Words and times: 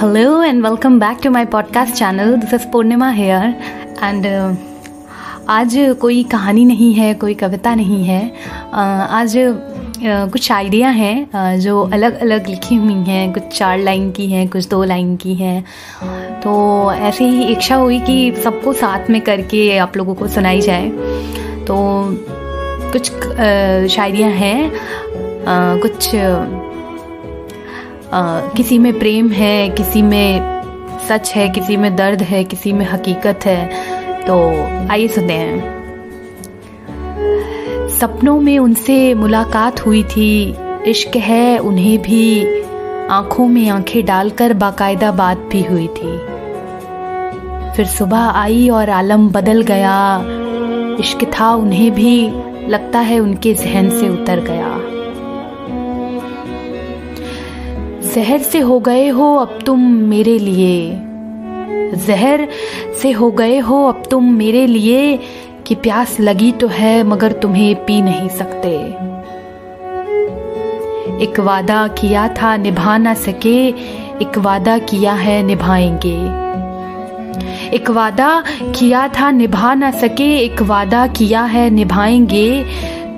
And 0.00 0.62
welcome 0.62 1.00
back 1.00 1.20
to 1.22 1.30
my 1.30 1.44
podcast 1.44 1.96
channel. 1.98 2.36
This 2.36 2.52
is 2.52 2.66
Purnima 2.66 3.12
here. 3.12 3.46
And 4.00 4.26
uh, 4.26 4.54
आज 5.48 5.74
कोई 6.00 6.22
कहानी 6.24 6.64
नहीं 6.64 6.92
है 6.94 7.14
कोई 7.14 7.34
कविता 7.34 7.74
नहीं 7.74 8.04
है। 8.04 8.20
Uh, 8.30 9.06
आज 9.18 9.36
uh, 9.36 10.30
कुछ 10.32 10.42
शायरियाँ 10.42 10.92
हैं 10.92 11.30
uh, 11.30 11.58
जो 11.64 11.80
अलग 11.92 12.20
अलग 12.20 12.48
लिखी 12.48 12.74
हुई 12.74 12.94
हैं 13.08 13.32
कुछ 13.32 13.42
चार 13.58 13.78
लाइन 13.78 14.10
की 14.12 14.26
हैं 14.26 14.48
कुछ 14.48 14.68
दो 14.68 14.82
लाइन 14.84 15.16
की 15.16 15.34
हैं। 15.34 15.62
तो 16.40 16.92
ऐसे 16.92 17.24
ही 17.24 17.42
इच्छा 17.44 17.76
हुई 17.76 18.00
कि 18.00 18.34
सबको 18.44 18.72
साथ 18.72 19.10
में 19.10 19.20
करके 19.20 19.78
आप 19.78 19.96
लोगों 19.96 20.14
को 20.14 20.28
सुनाई 20.28 20.60
जाए। 20.60 20.88
तो 21.66 21.76
कुछ 22.92 23.10
शायरियाँ 23.96 24.30
हैं। 24.30 24.70
कुछ 25.82 26.10
आ, 28.12 28.40
किसी 28.40 28.78
में 28.78 28.98
प्रेम 28.98 29.30
है 29.30 29.68
किसी 29.68 30.02
में 30.02 30.58
सच 31.08 31.32
है 31.36 31.48
किसी 31.48 31.76
में 31.76 31.96
दर्द 31.96 32.22
है 32.22 32.44
किसी 32.44 32.72
में 32.72 32.86
हकीकत 32.86 33.40
है 33.44 33.70
तो 34.22 34.50
आइए 34.92 35.08
सुनते 35.08 35.32
हैं। 35.32 35.78
सपनों 37.88 38.40
में 38.40 38.58
उनसे 38.58 39.14
मुलाकात 39.14 39.86
हुई 39.86 40.02
थी। 40.02 40.56
इश्क 40.86 41.16
है 41.16 41.58
उन्हें 41.58 42.02
भी। 42.02 42.44
आँखों 43.10 43.48
में 43.48 43.68
आँखें 43.68 44.04
डालकर 44.04 44.52
बाकायदा 44.52 45.12
बात 45.12 45.38
भी 45.38 45.62
हुई 45.62 45.86
थी। 45.86 46.18
फिर 47.76 47.86
सुबह 47.86 48.18
आई 48.18 48.68
और 48.68 48.90
आलम 48.90 49.28
बदल 49.28 49.62
गया। 49.62 50.24
इश्क 51.00 51.40
था 51.40 51.54
उन्हें 51.54 51.90
भी। 51.90 52.30
लगता 52.68 52.98
है 52.98 53.20
उनके 53.20 53.54
जहन 53.54 53.90
से 53.90 54.08
उतर 54.08 54.40
गया। 54.40 54.87
जहर 58.18 58.38
से 58.38 58.58
हो 58.58 58.80
गए 58.80 59.08
हो, 59.08 59.36
अब 59.36 59.58
तुम 59.66 59.80
मेरे 59.92 60.38
लिए। 60.38 60.90
जहर 62.06 62.48
से 63.02 63.12
हो 63.12 63.30
गए 63.30 63.58
हो, 63.58 63.88
अब 63.88 64.02
तुम 64.10 64.32
मेरे 64.32 64.66
लिए। 64.66 65.20
कि 65.66 65.74
प्यास 65.74 66.20
लगी 66.20 66.52
तो 66.52 66.66
है, 66.66 67.04
मगर 67.04 67.32
तुम्हें 67.32 67.76
पी 67.76 68.02
नहीं 68.02 68.28
सकते। 68.28 68.68
एक 71.22 71.40
वादा 71.40 71.88
किया 71.88 72.28
था, 72.28 72.56
निभा 72.56 72.98
ना 72.98 73.14
सके। 73.14 73.68
एक 74.22 74.38
वादा 74.38 74.78
किया 74.78 75.12
है, 75.12 75.42
निभाएँगे। 75.42 76.16
एक 77.76 77.90
वादा 77.90 78.44
किया 78.62 79.08
था, 79.08 79.30
निभा 79.30 79.74
ना 79.74 79.90
सके। 79.90 80.38
एक 80.38 80.62
वादा 80.62 81.06
किया 81.06 81.42
है, 81.42 81.70
निभाएँगे। 81.70 82.64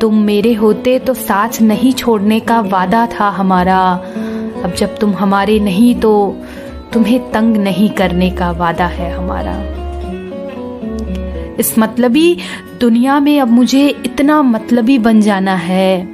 तुम 0.00 0.14
मेरे 0.18 0.52
होते 0.52 0.98
तो 0.98 1.14
साथ 1.14 1.62
नहीं 1.62 1.92
छोड़ने 1.92 2.40
का 2.40 2.60
वादा 2.60 3.08
था 3.20 3.28
हमारा। 3.28 4.00
अब 4.64 4.74
जब 4.74 4.98
तुम 4.98 5.14
हमारे 5.14 5.58
नहीं 5.60 5.94
तो 5.94 6.36
तुम्हें 6.92 7.30
तंग 7.32 7.56
नहीं 7.56 7.90
करने 7.90 8.30
का 8.30 8.50
वादा 8.50 8.86
है 8.86 9.12
हमारा। 9.12 9.54
इस 11.60 11.78
मतलबी 11.78 12.36
दुनिया 12.80 13.20
में 13.20 13.40
अब 13.40 13.48
मुझे 13.48 13.88
इतना 13.88 14.42
मतलबी 14.42 14.98
बन 14.98 15.20
जाना 15.20 15.54
है। 15.54 16.08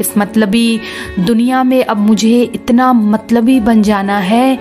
इस 0.00 0.18
मतलबी 0.18 0.80
दुनिया 1.20 1.62
में 1.62 1.84
अब 1.84 1.96
मुझे 1.96 2.42
इतना 2.42 2.92
मतलबी 2.92 3.60
बन 3.60 3.82
जाना 3.82 4.18
है 4.18 4.58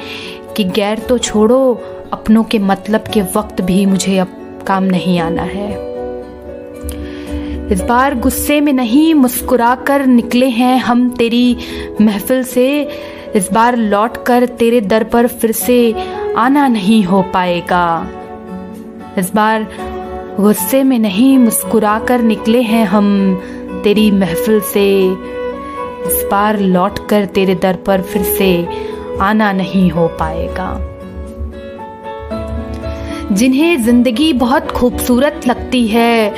कि 0.58 0.64
गैर 0.64 1.00
तो 1.00 1.18
छोड़ो, 1.18 1.82
अपनों 2.14 2.44
के 2.44 2.60
मतलब 2.60 3.04
के 3.14 3.22
वक्त 3.22 3.62
भी 3.62 3.86
मुझे 3.86 4.18
अब 4.18 4.64
काम 4.68 4.84
नहीं 4.84 5.20
आना 5.20 5.42
है। 5.42 5.93
इस 7.74 7.82
बार 7.82 8.16
गुस्से 8.20 8.60
में 8.62 8.74
नहीं 8.74 9.14
मुस्कुरा 9.14 9.74
कर 9.76 10.06
निकले 10.06 10.48
हैं 10.50 10.78
हम 10.78 11.10
तेरी 11.10 11.58
महफिल 12.02 12.44
से। 12.44 12.66
इस 13.36 13.52
बार 13.52 13.76
लौट 13.76 14.18
कर 14.26 14.46
तेरे 14.46 14.82
दर 14.82 15.04
पर 15.04 15.28
फिर 15.28 15.52
से 15.52 15.78
आना 16.38 16.68
नहीं 16.68 17.04
हो 17.04 17.22
पाएगा। 17.22 17.86
इस 19.18 19.34
बार 19.36 19.68
गुस्से 20.40 20.84
में 20.84 21.00
नहीं 21.00 21.38
मुस्कुरा 21.38 21.98
कर 22.00 22.22
निकले 22.22 22.62
हैं 22.62 22.86
हम 22.86 23.42
तेरी 23.84 24.10
महफिल 24.12 24.60
से। 24.62 24.88
इस 26.08 26.26
बार 26.32 26.60
लौट 26.60 27.08
कर 27.10 27.26
तेरे 27.26 27.56
दर 27.56 27.76
पर 27.76 28.02
फिर 28.02 28.24
से 28.24 28.68
आना 29.22 29.52
नहीं 29.52 29.90
हो 29.92 30.08
पाएगा। 30.20 30.72
जिन्हें 33.32 33.84
ज़िंदगी 33.84 34.34
बहुत 34.34 34.72
खूबसूरत 34.72 35.48
लगती 35.48 35.88
है 35.88 36.34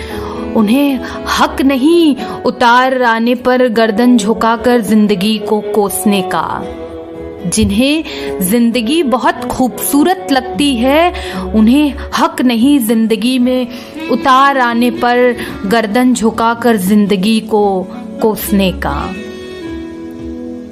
उन्हें 0.56 1.00
हक 1.30 1.62
नहीं 1.62 2.16
उतार 2.46 3.02
आने 3.04 3.36
पर 3.36 3.68
गर्दन 3.70 4.18
झुकाकर 4.18 4.82
ज़िंदगी 4.82 5.38
को 5.40 5.60
कोसने 5.76 6.22
का। 6.34 6.48
जिन्हें 7.46 8.40
ज़िंदगी 8.42 9.02
बहुत 9.06 9.44
खूबसूरत 9.46 10.28
लगती 10.32 10.76
है, 10.76 11.14
उन्हें 11.56 11.94
हक 12.16 12.42
नहीं 12.42 12.78
ज़िंदगी 12.80 13.38
में 13.40 13.68
उतार 14.12 14.58
आने 14.58 14.90
पर 14.94 15.36
गर्दन 15.66 16.14
झुकाकर 16.14 16.78
ज़िंदगी 16.78 17.40
को 17.52 17.66
कोसने 18.22 18.72
का। 18.86 18.98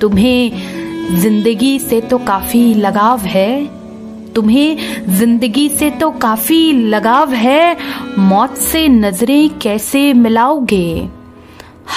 तुम्हें 0.01 1.17
ज़िंदगी 1.19 1.77
से 1.79 2.01
तो 2.01 2.17
काफ़ी 2.17 2.73
लगाव 2.73 3.19
है 3.19 3.82
तुम्हें 4.35 4.77
ज़िंदगी 5.09 5.67
से 5.69 5.89
तो 5.91 6.09
काफ़ी 6.11 6.71
लगाव 6.89 7.33
है, 7.33 7.77
मौत 8.19 8.57
से 8.57 8.87
नज़रें 8.87 9.49
कैसे 9.59 10.13
मिलाओगे? 10.13 11.09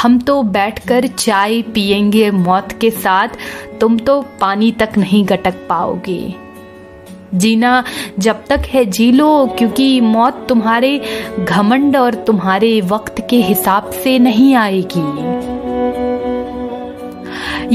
हम 0.02 0.19
तो 0.19 0.42
बैठकर 0.42 1.06
चाय 1.06 1.60
पिएँगे 1.62 2.30
मौत 2.30 2.72
के 2.72 2.91
साथ, 2.91 3.28
तुम 3.80 3.98
तो 3.98 4.20
पानी 4.41 4.72
तक 4.72 4.98
नहीं 4.98 5.24
गटक 5.26 5.66
पाओगे। 5.69 6.34
जीना 7.34 7.84
जब 8.19 8.44
तक 8.47 8.62
है 8.68 8.84
जी 8.84 9.10
लो, 9.12 9.47
क्योंकि 9.58 10.00
मौत 10.00 10.44
तुम्हारे 10.48 11.00
घमंड 11.38 11.97
और 11.97 12.14
तुम्हारे 12.14 12.80
वक्त 12.80 13.26
के 13.30 13.36
हिसाब 13.36 13.91
से 13.94 14.18
नहीं 14.18 14.54
आएगी। 14.54 15.06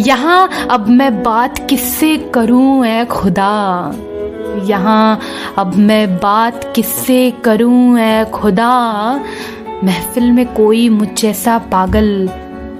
यहाँ 0.01 0.67
अब 0.72 0.88
मैं 0.88 1.23
बात 1.23 1.67
किससे 1.69 2.17
करूँ 2.33 2.85
ए 2.85 3.03
खुदा? 3.05 3.51
यहाँ। 4.59 5.19
अब 5.57 5.75
मैं 5.75 6.17
बात 6.17 6.73
किससे 6.75 7.31
करूँ 7.31 8.00
ए 8.00 8.25
खुदा? 8.25 9.13
महफिल 9.84 10.31
में 10.31 10.53
कोई 10.53 10.89
मुझ 10.89 11.07
जैसा 11.17 11.57
पागल 11.57 12.29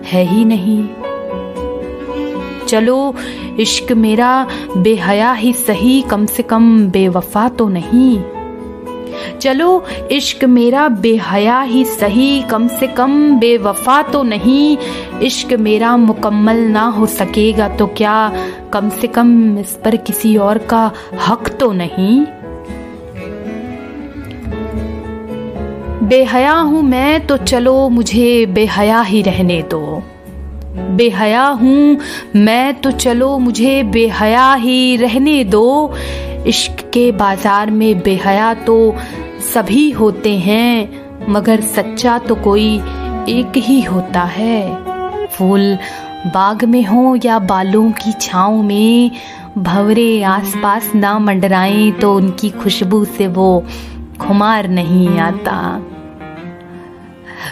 है 0.06 0.24
ही 0.24 0.46
नहीं। 0.46 0.90
चलो, 2.68 3.16
इश्क 3.60 3.92
मेरा 3.92 4.48
बेहया 4.78 5.32
ही 5.32 5.54
सही, 5.54 6.02
कम 6.02 6.26
से 6.26 6.44
कम 6.44 6.88
बेवफा 6.88 7.50
तो 7.50 7.70
नहीं। 7.70 8.20
चलो, 9.32 9.86
इश्क 10.12 10.44
मेरा 10.44 10.88
बेहया 10.90 11.62
ही 11.62 11.86
सही, 11.86 12.42
कम 12.42 12.68
से 12.68 12.88
कम 12.88 13.40
बेवफा 13.40 14.02
तो 14.02 14.24
नहीं। 14.24 14.78
इश्क 15.22 15.54
मेरा 15.54 15.98
मुकम्मल 15.98 16.58
ना 16.58 16.84
हो 16.84 17.06
सकेगा 17.06 17.68
तो 17.68 17.88
क्या? 17.88 18.34
कम 18.74 18.90
से 18.90 19.08
कम 19.08 19.58
इस 19.58 19.80
पर 19.86 19.96
किसी 19.96 20.38
और 20.38 20.58
का 20.58 20.92
हक 21.28 21.58
तो 21.60 21.72
नहीं। 21.72 22.26
बेहया 26.08 26.54
हूँ 26.54 26.84
मैं 26.84 27.28
तो 27.28 27.38
चलो 27.38 27.90
मुझे 27.90 28.46
बेहया 28.46 29.02
ही 29.02 29.22
रहने 29.22 29.62
दो। 29.62 30.04
बेहया 30.72 31.46
हूँ, 31.48 31.98
मैं 32.36 32.74
तो 32.82 32.92
चलो 32.92 33.38
मुझे 33.40 33.82
बेहया 33.84 34.54
ही 34.54 34.96
रहने 34.98 35.44
दो। 35.44 35.94
इश्क 36.48 36.80
के 36.94 37.12
बाज़ार 37.12 37.72
में 37.72 38.00
बेहया 38.00 38.54
तो 38.54 38.96
सभी 39.54 39.90
होते 39.92 40.38
हैं, 40.38 41.28
मगर 41.30 41.62
सच्चा 41.62 42.18
तो 42.18 42.36
कोई 42.36 42.76
एक 43.30 43.58
ही 43.58 43.82
होता 43.82 44.24
है। 44.30 45.28
फूल 45.28 45.78
बाग 46.26 46.64
में 46.64 46.84
हो 46.86 47.16
या 47.26 47.40
बालों 47.42 47.92
की 47.92 48.12
छाँव 48.22 48.62
में, 48.64 49.12
भवरे 49.58 50.22
आसपास 50.24 50.92
ना 50.96 51.18
मंडराएँ 51.20 51.92
तो 51.92 52.16
उनकी 52.16 52.50
खुशबू 52.50 53.04
से 53.08 53.28
वो 53.28 53.64
खुमार 54.20 54.68
नहीं 54.70 55.20
आता। 55.20 55.60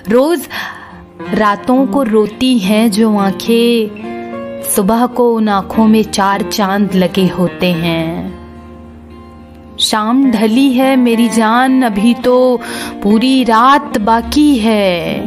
रोज 0.09 0.47
रातों 1.21 1.87
को 1.87 2.03
रोती 2.03 2.57
हैं 2.57 2.91
जो 2.91 3.17
आँखें, 3.17 4.63
सुबह 4.63 5.05
को 5.05 5.35
उन 5.35 5.49
आँखों 5.49 5.87
में 5.87 6.03
चार 6.03 6.41
चाँद 6.41 6.95
लगे 6.95 7.27
होते 7.27 7.71
हैं। 7.71 8.39
शाम 9.79 10.31
ढली 10.31 10.73
है 10.73 10.95
मेरी 10.95 11.29
जान, 11.29 11.81
अभी 11.81 12.13
तो 12.13 12.59
पूरी 13.03 13.43
रात 13.43 13.97
बाकी 13.97 14.57
है। 14.57 15.21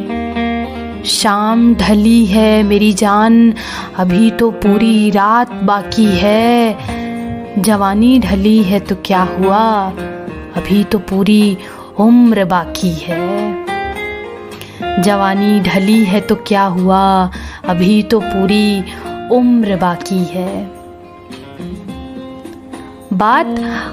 शाम 1.05 1.75
ढली 1.75 2.27
है 2.27 2.63
मेरी 2.63 2.93
जान, 2.93 3.55
अभी 3.97 4.31
तो 4.31 4.51
पूरी 4.51 5.11
रात 5.11 5.53
बाकी 5.53 6.07
है। 6.07 6.79
जवानी 7.63 8.19
ढली 8.19 8.63
है 8.63 8.81
तो 8.81 8.95
क्या 8.95 9.23
हुआ? 9.23 9.91
अभी 10.57 10.85
तो 10.85 10.99
पूरी 10.99 11.57
उम्र 12.01 12.45
बाकी 12.45 12.95
है। 12.95 13.62
जवानी 15.01 15.61
ढली 15.61 16.05
है 16.05 16.21
तो 16.21 16.35
क्या 16.35 16.63
हुआ? 16.63 17.31
अभी 17.65 18.03
तो 18.03 18.21
पूरी 18.21 18.85
उम्र 19.33 19.77
बाकी 19.77 20.25
है। 20.25 20.71
बात 23.13 23.47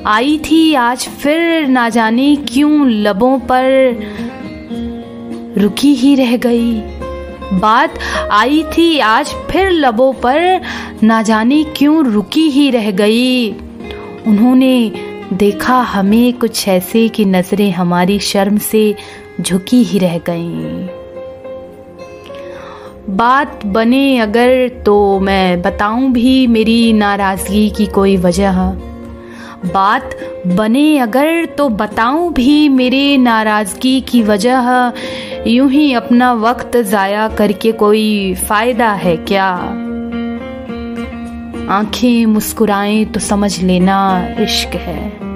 आई 0.05 0.37
थी 0.37 0.73
आज 0.73 1.07
फिर 1.07 1.67
ना 1.67 1.89
जाने 1.89 2.35
क्यों 2.35 2.89
लबों 2.89 3.39
पर 3.39 3.67
रुकी 5.57 5.93
ही 5.93 6.15
रह 6.15 6.37
गई। 6.37 6.81
बात 7.53 7.99
आई 8.31 8.63
थी 8.77 8.99
आज 8.99 9.27
फिर 9.51 9.71
लबों 9.71 10.13
पर 10.13 10.61
ना 11.03 11.21
जाने 11.21 11.63
क्यों 11.63 12.05
रुकी 12.05 12.49
ही 12.49 12.71
रह 12.71 12.91
गई। 12.91 13.51
उन्होंने 14.27 14.91
देखा 15.33 15.81
हमें 15.81 16.33
कुछ 16.33 16.67
ऐसे 16.67 17.07
कि 17.09 17.25
नज़रें 17.25 17.71
हमारी 17.71 18.19
शर्म 18.19 18.57
से 18.57 18.95
झुकी 19.41 19.83
ही 19.83 19.99
रह 19.99 20.17
गई। 20.17 20.87
बात 23.09 23.65
बने 23.65 24.19
अगर 24.19 24.67
तो 24.85 25.19
मैं 25.19 25.61
बताऊँ 25.61 26.11
भी 26.11 26.47
मेरी 26.47 26.93
नाराज़गी 26.93 27.69
की 27.69 27.85
कोई 27.85 28.17
वजह। 28.17 28.59
बात 29.65 30.15
बने 30.47 30.97
अगर 30.99 31.45
तो 31.45 31.69
बताऊँ 31.69 32.31
भी 32.33 32.69
मेरे 32.69 33.17
नाराज़गी 33.17 33.99
की 34.01 34.21
वजह। 34.23 34.91
यूँ 35.47 35.69
ही 35.69 35.93
अपना 35.93 36.33
वक्त 36.33 36.77
ज़ाया 36.77 37.27
करके 37.27 37.71
कोई 37.71 38.33
फ़ायदा 38.47 38.91
है 38.93 39.15
क्या? 39.17 39.49
आँखें 41.69 42.25
मुस्कुराएँ 42.25 43.05
तो 43.05 43.19
समझ 43.19 43.59
लेना 43.63 43.97
इश्क 44.39 44.75
है। 44.75 45.28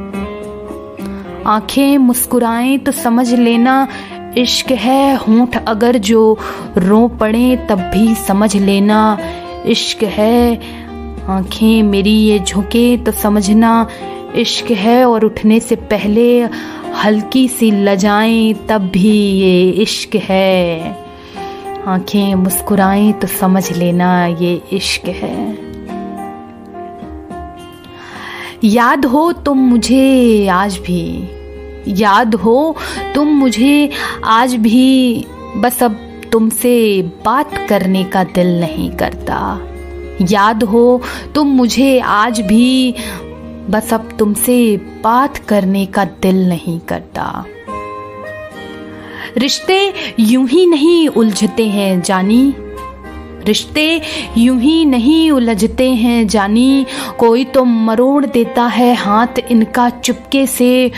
आँखें 1.47 1.97
मुस्कुराएँ 1.97 2.77
तो 2.77 2.91
समझ 2.91 3.33
लेना, 3.33 3.87
इश्क 4.37 4.71
है 4.71 5.15
होंठ 5.15 5.55
अगर 5.57 5.97
जो 5.97 6.37
रो 6.77 7.07
पड़े 7.07 7.55
तब 7.69 7.79
भी 7.93 8.13
समझ 8.15 8.55
लेना। 8.55 9.17
इश्क 9.65 10.03
है 10.03 10.55
आँखें 11.29 11.83
मेरी 11.83 12.11
ये 12.11 12.39
झुके 12.39 12.85
तो 12.97 13.11
समझना। 13.11 13.87
इश्क 14.35 14.71
है 14.71 15.03
और 15.05 15.25
उठने 15.25 15.59
से 15.59 15.75
पहले 15.75 16.41
हल्की 17.03 17.47
सी 17.47 17.71
लजाएँ 17.71 18.53
तब 18.69 18.89
भी 18.93 19.17
ये 19.39 19.69
इश्क 19.83 20.15
है। 20.15 20.97
आँखें 21.87 22.35
मुस्कुराएँ 22.35 23.11
तो 23.13 23.27
समझ 23.27 23.71
लेना 23.71 24.25
ये 24.25 24.61
इश्क 24.73 25.09
है। 25.21 25.62
याद 28.65 29.05
हो 29.05 29.31
तुम 29.31 29.57
मुझे 29.57 30.47
आज 30.47 30.77
भी। 30.77 31.29
याद 31.87 32.35
हो 32.35 32.75
तुम 33.15 33.27
मुझे 33.27 33.89
आज 34.23 34.55
भी। 34.55 35.25
बस 35.55 35.83
अब 35.83 36.21
तुमसे 36.31 37.01
बात 37.01 37.67
करने 37.69 38.03
का 38.03 38.23
दिल 38.23 38.59
नहीं 38.59 38.91
करता। 38.91 39.61
याद 40.21 40.63
हो 40.63 41.01
तुम 41.35 41.47
मुझे 41.47 41.99
आज 41.99 42.41
भी। 42.41 42.95
बस 43.69 43.93
अब 43.93 44.09
तुमसे 44.19 44.77
बात 44.77 45.37
करने 45.37 45.85
का 45.85 46.05
दिल 46.05 46.49
नहीं 46.49 46.79
करता। 46.79 47.45
रिश्ते 49.37 49.93
यूँ 50.19 50.47
ही 50.47 50.65
नहीं 50.65 51.07
उलझते 51.07 51.67
हैं, 51.67 52.01
जानी। 52.01 52.53
रिश्ते 53.43 53.85
यूँ 54.37 54.59
ही 54.59 54.85
नहीं 54.85 55.31
उलझते 55.31 55.89
हैं। 55.93 56.27
जानी 56.27 56.85
कोई 57.19 57.43
तो 57.45 57.63
मरोड़ 57.65 58.25
देता 58.25 58.63
है 58.67 58.93
हाथ 58.95 59.39
इनका 59.51 59.89
चुपके 59.89 60.45
से, 60.47 60.91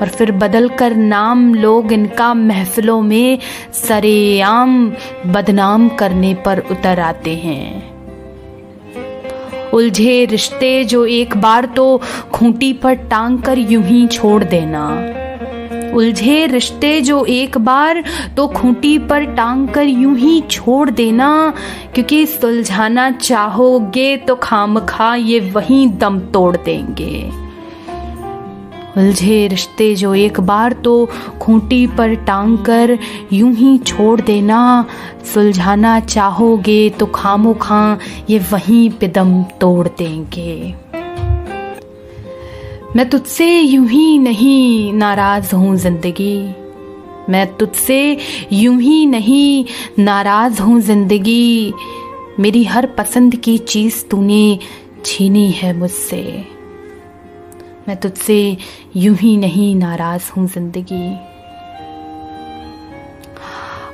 और 0.00 0.08
फिर 0.08 0.32
बदल 0.32 0.68
कर 0.68 0.94
नाम 0.96 1.54
लोग 1.54 1.92
इनका 1.92 2.32
महफिलों 2.34 3.00
में 3.02 3.38
सरेआम 3.72 4.90
बदनाम 5.26 5.88
करने 5.96 6.34
पर 6.46 6.58
उतर 6.70 7.00
आते 7.00 7.36
हैं। 7.36 7.90
उलझे 9.72 10.24
रिश्ते 10.24 10.72
जो 10.84 11.04
एक 11.06 11.36
बार 11.36 11.66
तो 11.66 12.00
खूंटी 12.32 12.72
पर 12.72 12.94
टांग 13.10 13.38
कर 13.42 13.58
यूँ 13.58 13.82
ही 13.84 14.06
छोड़ 14.06 14.42
देना। 14.44 14.88
उलझे 15.94 16.46
रिश्ते 16.46 17.00
जो 17.00 17.24
एक 17.24 17.58
बार 17.58 18.02
तो 18.36 18.46
खूंटी 18.48 18.98
पर 18.98 19.24
टांग 19.34 19.68
कर 19.68 19.82
यूँ 19.82 20.16
ही 20.16 20.40
छोड़ 20.50 20.90
देना। 20.90 21.52
क्योंकि 21.94 22.24
सुलझाना 22.26 23.10
चाहोगे 23.10 24.16
तो 24.16 24.36
खाम 24.36 24.80
खा 24.80 25.14
ये 25.14 25.40
वहीं 25.50 25.86
दम 25.98 26.18
तोड़ 26.32 26.56
देंगे। 26.56 27.30
उलझे 28.98 29.46
रिश्ते 29.48 29.94
जो 29.94 30.14
एक 30.14 30.40
बार 30.40 30.72
तो 30.84 30.94
खूंटी 31.40 31.86
पर 31.86 32.14
टांग 32.24 32.58
कर 32.58 32.98
यूँ 33.32 33.52
ही 33.52 33.76
छोड़ 33.78 34.20
देना। 34.20 34.84
सुलझाना 35.34 35.98
चाहोगे 36.00 36.90
तो 36.90 37.06
खामो 37.06 37.54
खां 37.54 37.96
ये 38.30 38.38
वहीं 38.52 38.88
पे 38.90 39.08
दम 39.08 39.42
तोड़ 39.60 39.88
देंगे। 39.88 40.74
मैं 42.96 43.08
तुझसे 43.10 43.46
यूँ 43.60 43.86
ही 43.88 44.18
नहीं 44.18 44.92
नाराज़ 44.92 45.54
हूँ 45.54 45.76
ज़िंदगी। 45.76 46.36
मैं 47.28 47.46
तुझसे 47.56 48.18
यूँ 48.52 48.80
ही 48.80 49.06
नहीं 49.06 49.64
नाराज़ 49.98 50.60
हूँ 50.62 50.80
ज़िंदगी। 50.80 51.72
मेरी 52.40 52.64
हर 52.64 52.86
पसंद 52.86 53.36
की 53.36 53.56
चीज़ 53.58 54.04
तूने 54.10 54.58
छीनी 55.04 55.50
है 55.50 55.72
मुझसे। 55.76 56.22
मैं 57.88 57.96
तुझसे 57.96 58.56
यूँ 58.96 59.16
ही 59.16 59.36
नहीं 59.36 59.74
नाराज़ 59.76 60.30
हूँ 60.36 60.46
ज़िंदगी। 60.48 61.08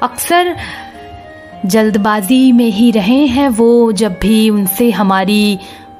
अक्सर 0.02 0.54
जल्दबाजी 1.66 2.52
में 2.52 2.70
ही 2.70 2.90
रहे 2.90 3.24
हैं 3.26 3.48
वो, 3.48 3.92
जब 3.92 4.18
भी 4.22 4.50
उनसे 4.50 4.90
हमारी 4.90 5.58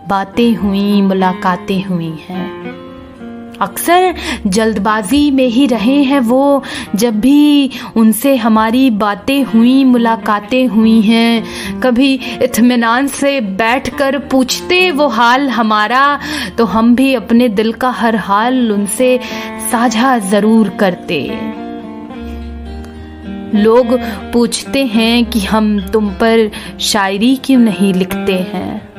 बातें 0.09 0.55
हुई, 0.55 1.01
मुलाकातें 1.03 1.83
हुई 1.85 2.15
हैं। 2.29 2.88
अक्सर 3.61 4.15
जल्दबाजी 4.47 5.31
में 5.31 5.47
ही 5.47 5.67
रहे 5.67 6.03
हैं 6.03 6.21
वो, 6.21 6.63
जब 6.95 7.21
भी 7.21 7.71
उनसे 7.97 8.37
हमारी 8.37 8.91
बातें 8.91 9.45
हुई, 9.45 9.85
मुलाकातें 9.85 10.67
हुई 10.67 11.01
हैं, 11.01 11.45
कभी 11.81 12.21
इत्मीनान 12.43 13.07
से 13.07 13.41
बैठकर 13.41 14.19
पूछते, 14.19 14.91
वो 14.91 15.09
हाल 15.09 15.49
हमारा? 15.49 16.21
तो 16.59 16.65
हम 16.65 16.95
भी 16.95 17.15
अपने 17.15 17.49
दिल 17.49 17.73
का 17.73 17.91
हर 17.91 18.17
हाल 18.17 18.73
उनसे 18.73 19.21
साझा 19.73 20.19
ज़रूर 20.19 20.69
करते। 20.69 21.39
लोग 23.55 23.99
पूछते 24.33 24.87
हैं 24.87 25.25
कि 25.25 25.41
हम 25.41 25.81
तुम 25.81 26.11
पर 26.11 26.51
शायरी 26.81 27.37
क्यों 27.37 27.61
नहीं 27.61 27.95
लिखते 27.95 28.35
हैं? 28.35 28.98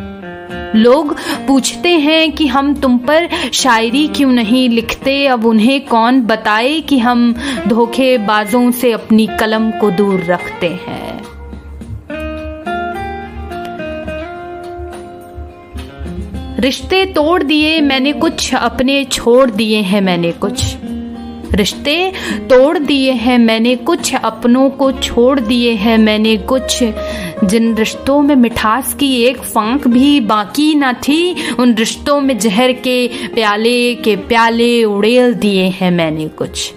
लोग 0.76 1.16
पूछते 1.47 1.90
हैं 1.90 2.31
कि 2.31 2.47
हम 2.47 2.76
तुम 2.76 2.97
पर 2.97 3.30
शायरी 3.54 4.07
क्यों 4.07 4.31
नहीं 4.31 4.69
लिखते? 4.69 5.28
अब 5.28 5.45
उन्हें 5.45 5.85
कौन 5.85 6.21
बताए 6.21 6.80
कि 6.80 7.00
हम 7.00 7.35
धोखेबाजों 7.68 8.71
से 8.71 8.92
अपनी 8.92 9.28
कलम 9.40 9.71
को 9.71 9.92
दूर 9.92 10.23
रखते 10.23 10.68
हैं? 10.68 11.09
रिश्ते 16.59 17.06
तोड़ 17.06 17.44
दिए 17.44 17.81
मैंने 17.81 18.14
कुछ, 18.14 18.56
अपने 18.56 19.04
छोड़ 19.04 19.50
दिए 19.50 19.78
हैं 19.78 20.02
मैंने 20.02 20.31
कुछ। 20.31 20.76
रिश्ते 21.52 22.12
तोड़ 22.38 22.78
दिए 22.78 23.12
हैं 23.12 23.38
मैंने 23.38 23.76
कुछ, 23.76 24.16
अपनों 24.16 24.69
को 24.69 24.92
छोड़ 24.92 25.40
दिए 25.40 25.73
हैं 25.73 25.97
मैंने 25.97 26.38
कुछ। 26.38 26.83
जिन 27.49 27.75
रिश्तों 27.75 28.21
में 28.21 28.35
मिठास 28.35 28.94
की 28.94 29.23
एक 29.23 29.37
फांक 29.37 29.87
भी 29.87 30.19
बाकी 30.19 30.75
ना 30.75 30.94
थी, 30.94 31.35
उन 31.53 31.75
रिश्तों 31.75 32.21
में 32.21 32.37
जहर 32.37 32.71
के 32.71 33.07
प्याले 33.07 33.95
के 33.95 34.15
प्याले 34.15 34.83
उड़ेल 34.83 35.33
दिए 35.33 35.63
हैं 35.63 35.91
मैंने 35.91 36.27
कुछ। 36.27 36.73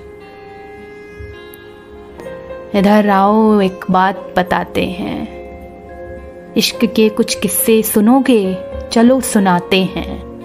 इधर 2.75 3.09
आओ, 3.09 3.61
एक 3.61 3.85
बात 3.91 4.35
बताते 4.39 4.85
हैं। 4.87 5.29
इश्क 6.57 6.85
के 6.85 7.09
कुछ 7.09 7.35
किस्से 7.35 7.83
सुनोगे? 7.83 8.57
चलो 8.93 9.21
सुनाते 9.21 9.83
हैं। 9.83 10.41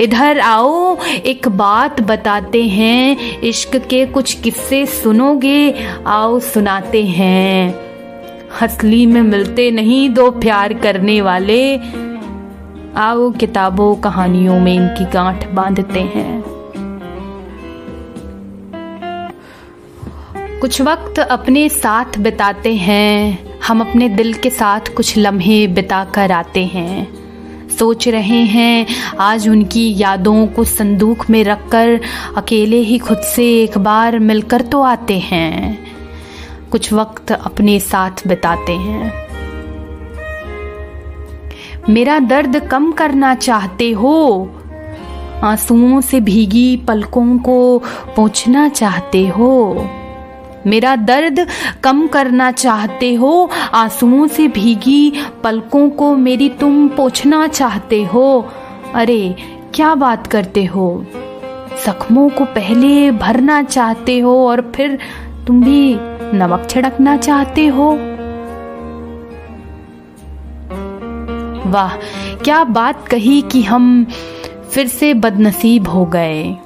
इधर 0.00 0.40
आओ, 0.40 0.96
एक 1.26 1.48
बात 1.48 2.00
बताते 2.00 2.64
हैं। 2.64 3.40
इश्क 3.40 3.76
के 3.76 4.06
कुछ 4.06 4.34
किस्से 4.34 4.86
सुनोगे? 4.86 5.74
आओ 6.06 6.38
सुनाते 6.38 7.04
हैं। 7.04 7.89
हसली 8.62 9.06
में 9.06 9.22
मिलते 9.22 9.70
नहीं 9.70 10.10
दो 10.10 10.30
प्यार 10.30 10.72
करने 10.72 11.20
वाले। 11.20 11.76
आओ 12.96 13.30
किताबों 13.30 13.94
कहानियों 13.96 14.60
में 14.60 14.74
इनकी 14.74 15.04
गांठ 15.04 15.48
बांधते 15.48 16.00
हैं। 16.00 16.44
कुछ 20.60 20.82
वक्त 20.82 21.18
अपने 21.18 21.68
साथ 21.68 22.18
बिताते 22.18 22.74
हैं। 22.74 23.50
हम 23.68 23.80
अपने 23.80 24.08
दिल 24.08 24.34
के 24.34 24.50
साथ 24.50 24.80
कुछ 24.96 25.18
लम्हे 25.18 25.66
बिता 25.66 26.04
कर 26.04 26.32
आते 26.32 26.64
हैं। 26.64 27.20
सोच 27.68 28.08
रहे 28.08 28.42
हैं, 28.42 28.86
आज 29.20 29.48
उनकी 29.48 29.94
यादों 29.98 30.46
को 30.46 30.64
संदूक 30.64 31.30
में 31.30 31.44
रखकर 31.44 32.00
अकेले 32.36 32.76
ही 32.76 32.98
खुद 32.98 33.18
से 33.18 33.62
एक 33.62 33.78
बार 33.78 34.18
मिलकर 34.18 34.60
तो 34.60 34.82
आते 34.82 35.18
हैं। 35.18 35.89
कुछ 36.72 36.92
वक्त 36.92 37.32
अपने 37.32 37.80
साथ 37.80 38.10
बिताते 38.26 38.72
हैं। 38.72 39.30
मेरा 41.88 42.18
दर्द 42.18 42.68
कम 42.68 42.92
करना 42.92 43.34
चाहते 43.34 43.90
हो, 43.90 44.50
आंसुओं 45.44 46.00
से 46.00 46.20
भीगी 46.20 46.76
पलकों 46.76 47.38
को 47.38 47.78
पोछना 48.16 48.68
चाहते 48.68 49.28
हो। 49.28 49.86
मेरा 50.66 50.96
दर्द 50.96 51.46
कम 51.82 52.06
करना 52.06 52.50
चाहते 52.50 53.14
हो, 53.14 53.50
आंसुओं 53.74 54.26
से 54.26 54.48
भीगी 54.48 55.12
पलकों 55.44 55.90
को 55.90 56.16
मेरी 56.16 56.48
तुम 56.48 56.88
पोछना 56.88 57.46
चाहते 57.46 58.04
हो। 58.04 58.48
अरे, 58.94 59.36
क्या 59.74 59.94
बात 59.94 60.26
करते 60.26 60.64
हो? 60.64 61.04
जख्मों 61.86 62.28
को 62.28 62.44
पहले 62.44 63.10
भरना 63.10 63.62
चाहते 63.62 64.18
हो 64.18 64.48
और 64.48 64.72
फिर 64.76 64.98
तुम 65.46 65.64
भी 65.64 65.98
नमक 66.34 66.66
छिड़कना 66.70 67.16
चाहते 67.16 67.66
हो। 67.66 67.92
वाह, 71.66 71.96
क्या 72.36 72.64
बात 72.64 73.08
कही 73.08 73.42
कि 73.42 73.62
हम 73.62 74.06
फिर 74.70 74.86
से 74.86 75.14
बदनसीब 75.14 75.88
हो 75.88 76.04
गए। 76.04 76.56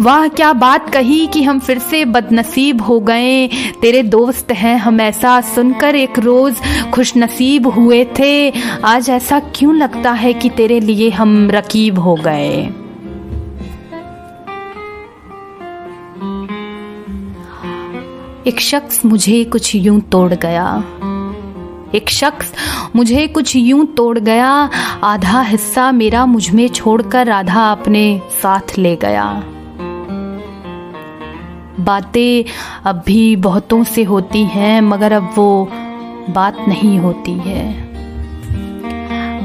वाह, 0.00 0.28
क्या 0.28 0.52
बात 0.52 0.90
कही 0.90 1.26
कि 1.26 1.42
हम 1.42 1.58
फिर 1.58 1.78
से 1.78 2.04
बदनसीब 2.04 2.82
हो 2.82 3.00
गए। 3.00 3.48
तेरे 3.80 4.02
दोस्त 4.02 4.52
हैं, 4.52 4.78
हम 4.78 5.00
ऐसा 5.00 5.40
सुनकर 5.40 5.94
एक 5.94 6.18
रोज 6.18 6.56
खुशनसीब 6.94 7.66
हुए 7.66 8.04
थे। 8.18 8.52
आज 8.84 9.10
ऐसा 9.10 9.40
क्यों 9.40 9.74
लगता 9.74 10.12
है 10.12 10.32
कि 10.32 10.48
तेरे 10.48 10.80
लिए 10.80 11.10
हम 11.10 11.50
रकीब 11.50 11.98
हो 11.98 12.14
गए? 12.14 12.68
एक 18.46 18.60
शख्स 18.60 19.04
मुझे 19.04 19.44
कुछ 19.44 19.74
यूँ 19.74 20.00
तोड़ 20.00 20.34
गया। 20.34 20.84
एक 21.94 22.08
शख्स 22.08 22.52
मुझे 22.96 23.26
कुछ 23.26 23.56
यूँ 23.56 23.86
तोड़ 23.86 24.18
गया। 24.18 24.70
आधा 25.04 25.40
हिस्सा 25.42 25.92
मेरा 25.92 26.26
मुझमें 26.26 26.68
छोड़कर 26.68 27.26
राधा 27.26 27.72
अपने 27.72 28.22
साथ 28.42 28.78
ले 28.78 28.96
गया। 28.96 29.42
बातें 31.80 32.44
अब 32.84 33.02
भी 33.06 33.36
बहुतों 33.36 33.84
से 33.84 34.04
होती 34.04 34.44
हैं, 34.44 34.80
मगर 34.80 35.12
अब 35.12 35.34
वो 35.36 35.68
बात 36.30 36.64
नहीं 36.68 36.98
होती 36.98 37.32
है। 37.32 37.89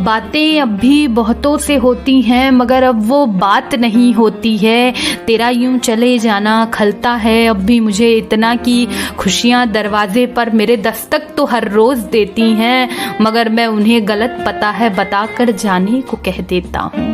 बातें 0.06 0.62
अब 0.62 0.76
भी 0.78 1.08
बहुतों 1.10 1.58
से 1.58 1.76
होती 1.78 2.22
हैं, 2.22 2.50
मगर 2.52 2.84
अब 2.84 3.02
वो 3.08 3.26
बात 3.26 3.76
नहीं 3.76 4.14
होती 4.14 4.56
है। 4.58 4.94
तेरा 5.28 5.50
यूँ 5.50 5.78
चले 5.80 6.18
जाना 6.20 6.54
खलता 6.66 7.14
है, 7.16 7.48
अब 7.48 7.64
भी 7.66 7.80
मुझे 7.80 8.12
इतना 8.12 8.56
कि 8.58 8.88
खुशियाँ 9.18 9.66
दरवाजे 9.68 10.26
पर 10.28 10.50
मेरे 10.52 10.78
दस्तक 10.80 11.28
तो 11.38 11.46
हर 11.46 11.70
रोज 11.72 12.00
देती 12.12 12.52
हैं, 12.54 12.90
मगर 13.22 13.50
मैं 13.50 13.68
उन्हें 13.68 14.08
गलत 14.08 14.44
पता 14.48 14.70
है, 14.72 14.90
बताकर 14.96 15.52
जाने 15.54 16.02
को 16.02 16.18
कह 16.26 16.42
देता 16.42 16.80
हूँ। 16.80 17.14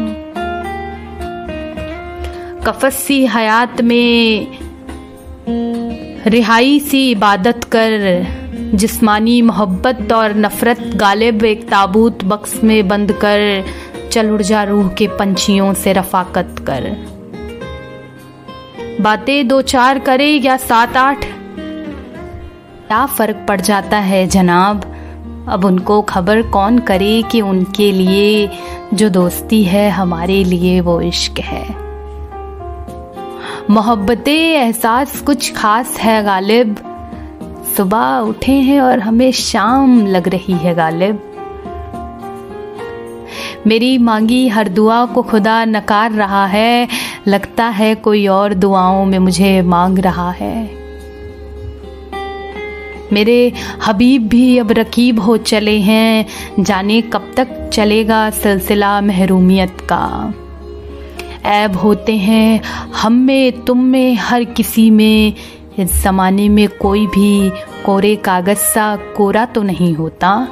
कफसी 2.65 3.25
हयात 3.27 3.81
में 3.81 4.47
रिहाई 6.27 6.79
सी 6.79 7.09
इबादत 7.11 7.63
कर 7.75 7.99
जिस्मानी 8.75 9.41
मोहब्बत 9.41 10.13
और 10.13 10.35
नफ़रत 10.35 10.79
गालिब 10.95 11.43
एक 11.45 11.69
ताबूत 11.69 12.23
बक्स 12.23 12.63
में 12.63 12.87
बंद 12.87 13.11
कर 13.11 13.65
चल 14.11 14.29
उड़ 14.29 14.41
जा 14.41 14.63
रूह 14.63 14.87
के 14.89 15.07
पंछियों 15.07 15.73
से 15.73 15.93
रफाकत 15.93 16.55
कर। 16.59 17.07
बातें 19.01 19.47
दो 19.47 19.61
चार 19.61 19.99
करे 19.99 20.27
या 20.27 20.57
सात 20.57 20.97
आठ, 20.97 21.25
क्या 22.87 23.05
फ़र्क 23.05 23.45
पड़ 23.47 23.61
जाता 23.61 23.97
है 23.97 24.27
जनाब? 24.27 24.85
अब 25.49 25.65
उनको 25.65 26.01
खबर 26.01 26.41
कौन 26.41 26.79
करे 26.79 27.23
कि 27.31 27.41
उनके 27.41 27.91
लिए 27.91 28.49
जो 28.93 29.09
दोस्ती 29.09 29.63
है, 29.63 29.89
हमारे 29.89 30.43
लिए 30.43 30.79
वो 30.81 31.01
इश्क 31.01 31.39
है। 31.39 31.65
मोहब्बत, 33.69 34.27
एहसास 34.27 35.21
कुछ 35.21 35.53
खास 35.53 35.97
है 35.97 36.23
गालिब। 36.23 36.90
सुबह 37.77 38.17
उठे 38.17 38.51
हैं 38.51 38.81
और 38.81 38.99
हमें 38.99 39.31
शाम 39.31 40.07
लग 40.07 40.27
रही 40.27 40.53
है 40.53 40.75
गालिब। 40.75 41.19
मेरी 43.67 43.97
मांगी 43.97 44.47
हर 44.47 44.69
दुआ 44.69 45.05
को 45.05 45.21
खुदा 45.21 45.65
नकार 45.65 46.11
रहा 46.11 46.45
है। 46.45 46.87
लगता 47.27 47.65
है 47.65 47.95
कोई 47.95 48.27
और 48.27 48.53
दुआओं 48.53 49.05
में 49.05 49.19
मुझे 49.19 49.61
मांग 49.61 49.99
रहा 49.99 50.31
है। 50.31 50.81
मेरे 53.13 53.53
हबीब 53.87 54.27
भी 54.27 54.57
अब 54.57 54.71
रकीब 54.71 55.19
हो 55.19 55.37
चले 55.37 55.79
हैं। 55.79 56.25
जाने 56.59 57.01
कब 57.01 57.31
तक 57.37 57.69
चलेगा 57.73 58.29
सिलसिला 58.29 59.01
महरूमियत 59.01 59.77
का। 59.91 60.33
ऐब 61.45 61.77
होते 61.77 62.15
हैं 62.15 62.61
हम 63.01 63.13
में, 63.13 63.51
तुम 63.51 63.83
में, 63.83 64.15
हर 64.15 64.43
किसी 64.43 64.89
में। 64.89 65.33
इस 65.79 66.03
ज़माने 66.03 66.49
में 66.49 66.67
कोई 66.69 67.07
भी 67.07 67.51
कोरे 67.85 68.15
कागज़ 68.15 68.57
सा 68.57 68.95
कोरा 68.95 69.45
तो 69.45 69.63
नहीं 69.63 69.95
होता। 69.95 70.47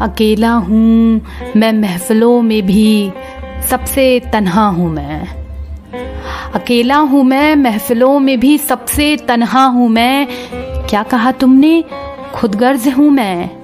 अकेला 0.00 0.52
हूँ 0.52 1.20
मैं 1.56 1.72
महफिलों 1.72 2.42
में 2.42 2.66
भी, 2.66 3.12
सबसे 3.70 4.20
तन्हा 4.20 4.66
हूँ 4.66 4.90
मैं। 4.90 5.28
अकेला 6.54 6.96
हूँ 6.96 7.24
मैं 7.24 7.56
महफिलों 7.56 8.18
में 8.18 8.40
भी, 8.40 8.58
सबसे 8.58 9.16
तन्हा 9.16 9.64
हूँ 9.64 9.88
मैं। 9.88 10.26
क्या 10.88 11.02
कहा 11.02 11.32
तुमने? 11.32 11.84
खुदगर्ज 12.34 12.88
हूँ 12.88 13.10
मैं। 13.10 13.55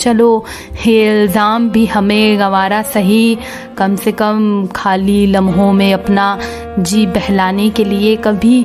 चलो 0.00 0.44
ये 0.86 1.06
इल्ज़ाम 1.12 1.68
भी 1.70 1.84
हमें 1.86 2.38
गंवारा 2.38 2.82
सही। 2.84 3.38
कम 3.78 3.96
से 3.96 4.12
कम 4.12 4.66
खाली 4.76 5.24
लम्हों 5.26 5.72
में 5.72 5.92
अपना 5.92 6.38
जी 6.78 7.06
बहलाने 7.06 7.68
के 7.70 7.84
लिए 7.84 8.16
कभी 8.16 8.64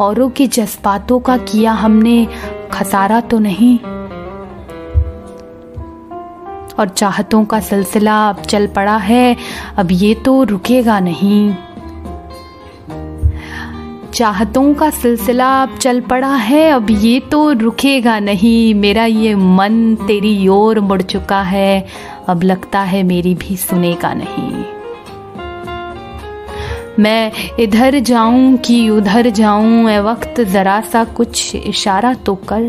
औरों 0.00 0.28
के 0.30 0.46
जज्बातों 0.48 1.20
का 1.20 1.36
किया 1.36 1.72
हमने 1.74 2.26
खसारा 2.72 3.20
तो 3.20 3.38
नहीं। 3.38 3.78
और 6.78 6.88
चाहतों 6.88 7.44
का 7.44 7.60
सिलसिला 7.60 8.28
अब 8.28 8.42
चल 8.42 8.66
पड़ा 8.66 8.96
है, 8.98 9.36
अब 9.78 9.88
ये 9.92 10.14
तो 10.14 10.42
रुकेगा 10.44 10.98
नहीं। 11.00 11.52
चाहतों 14.14 14.74
का 14.74 14.90
सिलसिला 14.90 15.50
अब 15.62 15.76
चल 15.78 16.00
पड़ा 16.00 16.34
है। 16.34 16.70
अब 16.70 16.90
ये 16.90 17.20
तो 17.20 17.52
रुकेगा 17.52 18.18
नहीं। 18.18 18.74
मेरा 18.74 19.04
ये 19.04 19.34
मन 19.34 19.94
तेरी 20.06 20.48
ओर 20.48 20.80
मुड़ 20.80 21.02
चुका 21.02 21.42
है। 21.42 21.86
अब 22.28 22.42
लगता 22.42 22.80
है 22.80 23.02
मेरी 23.02 23.34
भी 23.34 23.56
सुनेगा 23.56 24.12
नहीं। 24.14 24.64
मैं 26.98 27.32
इधर 27.60 27.98
जाऊँ 27.98 28.56
कि 28.56 28.88
उधर 28.90 29.30
जाऊँ 29.30 29.90
ए 29.90 29.98
वक्त 30.00 30.40
जरा 30.40 30.80
सा 30.80 31.04
कुछ 31.04 31.56
इशारा 31.56 32.14
तो 32.14 32.34
कर। 32.34 32.62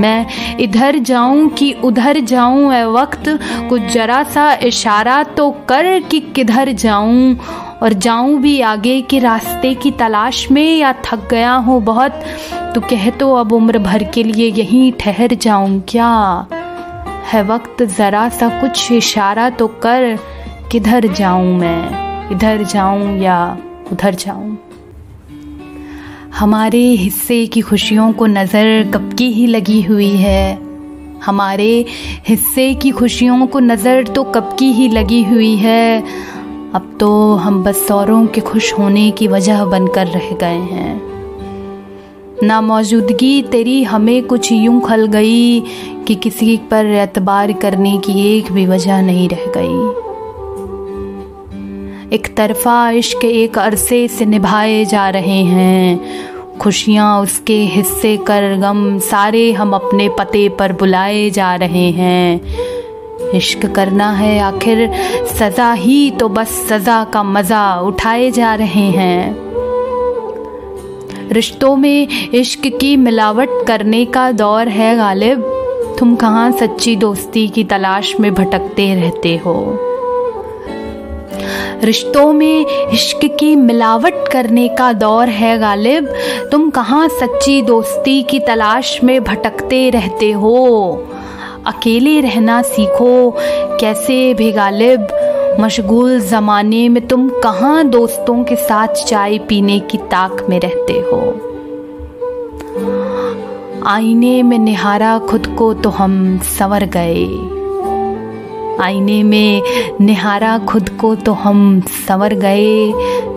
मैं 0.00 0.26
इधर 0.60 0.98
जाऊँ 0.98 1.48
कि 1.48 1.72
उधर 1.84 2.20
जाऊँ 2.20 2.74
ए 2.74 2.84
वक्त 2.84 3.28
कुछ 3.68 3.82
जरा 3.82 4.22
सा 4.24 4.52
इशारा 4.62 5.22
तो 5.22 5.50
कर 5.68 5.98
कि 6.00 6.20
किधर 6.20 6.72
जाऊँ। 6.72 7.36
और 7.82 7.92
जाऊँ 7.92 8.38
भी 8.38 8.60
आगे 8.60 9.00
के 9.00 9.18
रास्ते 9.18 9.74
की 9.74 9.90
तलाश 9.90 10.50
में 10.50 10.76
या 10.76 10.92
थक 10.92 11.28
गया 11.30 11.54
हूँ 11.54 11.82
बहुत 11.82 12.12
तो 12.74 12.80
कह 12.80 13.10
तो 13.10 13.34
अब 13.34 13.52
उम्र 13.52 13.78
भर 13.78 14.04
के 14.04 14.22
लिए 14.22 14.50
यहीं 14.50 14.92
ठहर 14.92 15.34
जाऊँ 15.34 15.80
क्या? 15.88 16.46
है 17.32 17.42
वक्त 17.42 17.82
ज़रा 17.82 18.28
सा 18.28 18.48
कुछ 18.60 18.92
इशारा 18.92 19.50
तो 19.50 19.66
कर, 19.66 20.18
किधर 20.72 21.06
जाऊँ 21.06 21.58
मैं? 21.58 22.30
इधर 22.30 22.64
जाऊँ 22.64 23.18
या 23.18 23.58
उधर 23.92 24.14
जाऊँ? 24.14 24.58
हमारे 26.34 26.78
हिस्से 26.78 27.46
की 27.46 27.60
खुशियों 27.60 28.12
को 28.12 28.26
नज़र 28.26 28.90
कब 28.94 29.12
की 29.18 29.30
ही 29.32 29.46
लगी 29.46 29.82
हुई 29.82 30.16
है? 30.16 30.58
हमारे 31.24 31.84
हिस्से 32.28 32.74
की 32.74 32.90
खुशियों 32.90 33.46
को 33.46 33.58
नज़र 33.58 34.06
तो 34.06 34.24
कब 34.24 34.56
की 34.58 34.72
ही 34.72 34.88
लगी 34.88 35.22
हुई 35.22 35.56
है? 35.56 36.04
अब 36.74 36.96
तो 37.00 37.34
हम 37.34 37.64
बस 37.64 37.88
सौरों 37.88 38.26
के 38.26 38.40
खुश 38.40 38.72
होने 38.72 39.10
की 39.10 39.28
वजह 39.28 39.64
बनकर 39.64 40.06
रह 40.06 40.30
गए 40.32 40.58
हैं। 40.58 41.02
ना 42.42 42.60
मौजूदगी 42.60 43.42
तेरी 43.42 43.82
हमें 43.82 44.22
कुछ 44.22 44.52
यूँ 44.52 44.80
खल 44.80 45.06
गई 45.06 45.60
कि 46.06 46.14
किसी 46.14 46.56
पर 46.56 46.86
एतबार 46.86 47.52
करने 47.52 47.98
की 47.98 48.38
एक 48.38 48.52
भी 48.52 48.66
वजह 48.66 49.02
नहीं 49.02 49.28
रह 49.28 49.52
गई। 49.56 50.08
एक 52.16 52.36
तरफा 52.36 52.90
इश्क 52.90 53.24
एक 53.24 53.58
अरसे 53.58 54.08
से 54.08 54.24
निभाए 54.24 54.84
जा 54.84 55.08
रहे 55.08 55.42
हैं। 55.42 56.00
खुशियाँ 56.58 57.20
उसके 57.20 57.64
हिस्से 57.64 58.16
कर 58.16 58.56
गम 58.56 58.98
सारे 58.98 59.52
हम 59.52 59.72
अपने 59.72 60.08
पते 60.08 60.48
पर 60.48 60.72
बुलाए 60.72 61.30
जा 61.30 61.54
रहे 61.54 61.90
हैं। 61.90 62.40
इश्क 63.34 63.66
करना 63.66 64.10
है, 64.10 64.38
आखिर 64.40 64.90
सज़ा 65.26 65.72
ही 65.72 66.10
तो 66.10 66.28
बस 66.28 66.48
सज़ा 66.68 67.04
का 67.04 67.22
मज़ा 67.22 67.80
उठाए 67.80 68.30
जा 68.30 68.54
रहे 68.54 68.86
हैं। 68.90 69.36
रिश्तों 71.32 71.76
में 71.76 72.08
इश्क 72.34 72.66
की 72.80 72.96
मिलावट 72.96 73.48
करने 73.66 74.04
का 74.04 74.30
दौर 74.32 74.68
है 74.68 74.96
गालिब। 74.96 75.42
तुम 75.98 76.14
कहाँ 76.16 76.50
सच्ची 76.52 76.96
दोस्ती 76.96 77.48
की 77.48 77.64
तलाश 77.64 78.14
में 78.20 78.34
भटकते 78.34 78.94
रहते 78.94 79.36
हो? 79.36 79.78
रिश्तों 81.84 82.32
में 82.32 82.66
इश्क 82.92 83.20
की 83.40 83.56
मिलावट 83.56 84.14
करने 84.32 84.68
का 84.68 84.92
दौर 84.92 85.28
है 85.28 85.58
गालिब। 85.58 86.08
तुम 86.50 86.70
कहाँ 86.70 87.08
सच्ची 87.08 87.62
दोस्ती 87.62 88.22
की 88.22 88.40
तलाश 88.40 88.98
में 89.04 89.24
भटकते 89.24 89.90
रहते 89.90 90.32
हो? 90.32 91.04
अकेले 91.68 92.20
रहना 92.20 92.62
सीखो, 92.62 93.30
कैसे 93.80 94.34
भी 94.34 94.52
गालिब 94.52 95.08
मशगूल 95.60 96.20
ज़माने 96.20 96.88
में 96.88 97.06
तुम 97.06 97.28
कहाँ 97.28 97.84
दोस्तों 97.84 98.44
के 98.44 98.56
साथ 98.56 98.88
चाय 98.88 99.38
पीने 99.38 99.80
की 99.80 99.98
ताक 99.98 100.46
में 100.50 100.60
रहते 100.60 100.92
हो? 100.92 101.20
आईने 103.86 104.42
में 104.42 104.58
निहारा 104.58 105.18
खुद 105.18 105.46
को 105.58 105.74
तो 105.74 105.90
हम 105.90 106.38
संवर 106.38 106.84
गए। 106.84 107.24
आईने 108.80 109.22
में 109.22 109.62
निहारा 110.00 110.58
खुद 110.58 110.88
को 110.88 111.14
तो 111.14 111.32
हम 111.32 111.80
संवर 111.80 112.34
गए। 112.34 112.92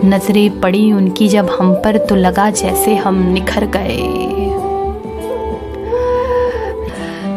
नज़रें 0.06 0.60
पड़ी 0.62 0.92
उनकी 0.94 1.28
जब 1.28 1.50
हम 1.60 1.74
पर 1.74 1.98
तो 1.98 2.16
लगा 2.16 2.50
जैसे 2.50 2.96
हम 2.96 3.22
निखर 3.24 3.66
गए। 3.66 4.61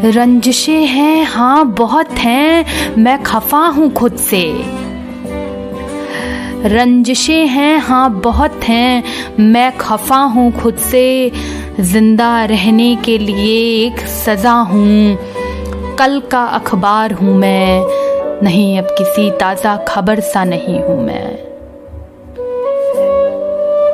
रंजिशें 0.02 0.86
हैं 0.86 1.24
हाँ 1.24 1.64
बहुत 1.66 2.10
हैं, 2.10 2.64
मैं 2.96 3.22
खफा 3.22 3.58
हूँ 3.58 3.92
खुद 3.92 4.16
से। 4.16 4.42
रंजिशें 6.68 7.46
हैं 7.46 7.78
हाँ 7.78 8.10
बहुत 8.20 8.64
हैं, 8.64 9.02
मैं 9.40 9.76
खफा 9.78 10.16
हूँ 10.16 10.50
खुद 10.52 10.76
से। 10.76 11.30
ज़िंदा 11.80 12.44
रहने 12.44 12.94
के 12.96 13.18
लिए 13.18 13.86
एक 13.86 14.00
सज़ा 14.00 14.52
हूँ, 14.52 15.16
कल 15.98 16.20
का 16.20 16.44
अखबार 16.44 17.12
हूँ 17.12 17.36
मैं, 17.38 17.82
नहीं, 18.42 18.78
अब 18.78 18.94
किसी 18.98 19.30
ताज़ा 19.30 19.76
खबर 19.88 20.20
सा 20.20 20.44
नहीं 20.44 20.80
हूँ 20.80 21.02
मैं। 21.04 21.38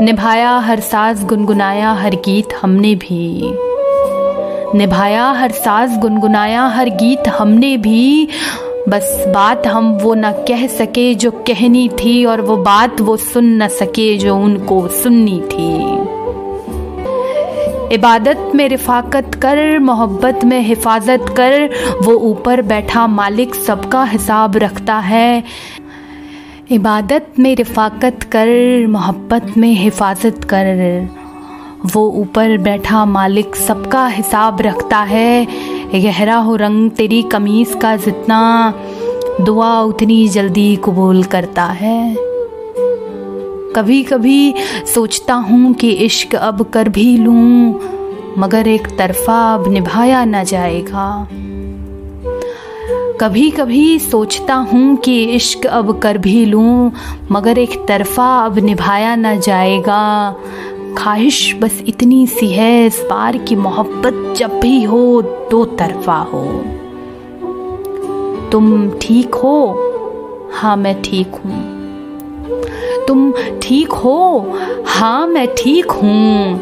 निभाया 0.05 0.59
हर 0.59 0.81
साज, 0.81 1.25
गुनगुनाया 1.25 1.93
हर 1.93 2.15
गीत 2.15 2.49
हमने 2.63 2.95
भी। 2.95 3.70
निभाया, 4.75 5.31
हर 5.31 5.51
साज 5.51 5.99
गुनगुनाया, 5.99 6.67
हर 6.67 6.89
गीत 6.89 7.29
हमने 7.29 7.77
भी। 7.77 8.29
बस 8.89 9.25
बात 9.29 9.67
हम 9.67 9.93
वो 9.93 10.15
न 10.15 10.33
कह 10.33 10.67
सके 10.67 11.15
जो 11.15 11.31
कहनी 11.31 11.89
थी 11.89 12.25
और 12.25 12.41
वो 12.41 12.57
बात 12.57 13.01
वो 13.01 13.17
सुन 13.17 13.63
न 13.63 13.69
सके 13.69 14.19
जो 14.19 14.37
उनको 14.37 14.89
सुननी 14.89 15.41
थी। 15.41 16.01
इबादत 17.95 18.53
में 18.55 18.69
रिफाकत 18.69 19.35
कर, 19.35 19.79
मोहब्बत 19.79 20.45
में 20.45 20.61
हिफाजत 20.61 21.25
कर, 21.37 21.71
वो 22.03 22.13
ऊपर 22.13 22.63
बैठा 22.63 23.07
मालिक 23.07 23.55
सबका 23.55 24.05
हिसाब 24.05 24.57
रखता 24.57 24.95
है। 24.95 25.43
इबादत 26.71 27.27
में 27.39 27.57
रिफाकत 27.57 28.23
कर, 28.23 28.87
मोहब्बत 28.87 29.55
में 29.57 29.73
हिफाजत 29.73 30.45
कर। 30.45 31.09
वो 31.87 32.09
ऊपर 32.11 32.57
बैठा 32.59 33.05
मालिक 33.05 33.57
सबका 33.57 34.07
हिसाब 34.07 34.61
रखता 34.61 34.99
है। 34.99 35.47
गहरा 35.95 36.37
हो 36.37 36.57
रंग 36.57 36.91
तेरी 36.91 37.23
कमीज 37.23 37.75
का 37.83 37.97
जितना 37.97 38.41
दुआ 39.41 39.81
उतनी 39.81 40.27
जल्दी 40.29 40.77
कबूल 40.77 41.23
करता 41.25 41.65
है। 41.65 42.17
कभी 43.77 44.03
कभी 44.03 44.55
सोचता 44.95 45.35
हूँ 45.35 45.73
कि 45.75 45.91
इश्क 45.91 46.35
अब 46.35 46.63
कर 46.63 46.89
भी 46.89 47.17
लूँ, 47.17 47.81
मगर 48.39 48.69
एक 48.69 48.89
तरफा 48.99 49.55
अब 49.55 49.69
निभाया 49.69 50.25
न 50.25 50.45
जाएगा। 50.45 51.29
कभी 53.21 53.51
कभी 53.51 53.99
सोचता 53.99 54.55
हूँ 54.55 54.97
कि 54.97 55.23
इश्क 55.25 55.67
अब 55.67 55.99
कर 55.99 56.19
भी 56.19 56.45
लूँ, 56.45 56.93
मगर 57.33 57.59
एक 57.59 57.87
तरफा 57.89 58.29
अब 58.41 58.59
निभाया 58.59 59.17
न 59.17 59.41
जाएगा। 59.41 60.37
ख्वाहिश 60.99 61.55
बस 61.55 61.83
इतनी 61.87 62.27
सी 62.27 62.47
है, 62.49 62.87
इस 62.87 63.01
बार 63.11 63.37
की 63.39 63.57
मोहब्बत 63.57 64.35
जब 64.37 64.59
भी 64.61 64.83
हो, 64.83 65.23
दो 65.51 65.65
तरफा 65.65 66.19
हो। 66.33 66.43
तुम 68.53 68.91
ठीक 69.03 69.35
हो? 69.35 69.55
हाँ 70.53 70.77
मैं 70.77 71.01
ठीक 71.03 71.35
हूँ। 71.35 71.63
तुम 73.09 73.33
ठीक 73.63 73.93
हो? 73.93 74.55
हाँ 74.87 75.27
मैं 75.27 75.47
ठीक 75.59 75.91
हूँ। 75.91 76.61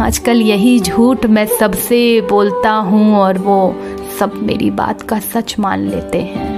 आजकल 0.00 0.40
यही 0.42 0.78
झूठ 0.80 1.26
मैं 1.26 1.46
सबसे 1.46 2.20
बोलता 2.20 2.70
हूँ 2.70 3.16
और 3.16 3.38
वो 3.38 3.74
सब 4.18 4.34
मेरी 4.42 4.70
बात 4.70 5.02
का 5.02 5.18
सच 5.20 5.58
मान 5.58 5.88
लेते 5.88 6.18
हैं। 6.18 6.49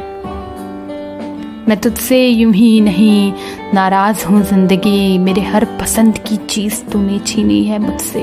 मैं 1.69 1.81
तुझसे 1.81 2.27
यूँ 2.27 2.53
ही 2.53 2.81
नहीं 2.81 3.33
नाराज़ 3.75 4.25
हूँ 4.27 4.43
ज़िंदगी। 4.43 5.19
मेरे 5.19 5.41
हर 5.41 5.65
पसंद 5.65 6.19
की 6.19 6.37
चीज़ 6.37 6.83
तूने 6.85 7.19
छीनी 7.19 7.65
है 7.65 7.79
मुझसे। 7.79 8.23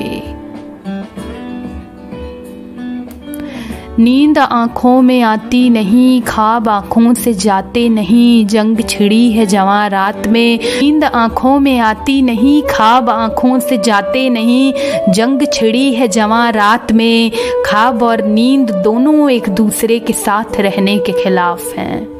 नींद 3.99 4.37
आँखों 4.37 5.01
में 5.01 5.21
आती 5.21 5.69
नहीं, 5.69 6.21
खाब 6.21 6.69
आँखों 6.69 7.13
से 7.13 7.33
जाते 7.33 7.89
नहीं, 7.89 8.45
जंग 8.45 8.81
छिड़ी 8.89 9.31
है 9.31 9.45
जवा 9.45 9.87
रात 9.87 10.27
में। 10.27 10.59
नींद 10.81 11.03
आँखों 11.03 11.59
में 11.59 11.79
आती 11.79 12.21
नहीं, 12.21 12.61
खाब 12.61 13.09
आँखों 13.09 13.59
से 13.59 13.77
जाते 13.77 14.29
नहीं, 14.29 14.73
जंग 15.13 15.47
छिड़ी 15.53 15.93
है 15.93 16.07
जवा 16.07 16.49
रात 16.49 16.91
में। 16.91 17.31
खाब 17.65 18.03
और 18.03 18.23
नींद 18.23 18.71
दोनों 18.71 19.31
एक 19.31 19.49
दूसरे 19.49 19.99
के 19.99 20.13
साथ 20.13 20.59
रहने 20.59 20.97
के 20.97 21.23
खिलाफ 21.23 21.73
हैं। 21.77 22.18